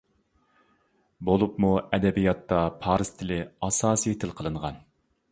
بولۇپمۇ 1.27 1.69
ئەدەبىياتتا 1.97 2.61
پارس 2.85 3.11
تىلى 3.19 3.37
ئاساسىي 3.67 4.15
تىل 4.25 4.33
قىلغان. 4.41 4.81